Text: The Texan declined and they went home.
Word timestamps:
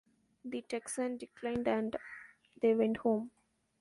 The 0.43 0.63
Texan 0.63 1.17
declined 1.17 1.67
and 1.67 1.95
they 2.59 2.73
went 2.73 2.97
home. 2.97 3.29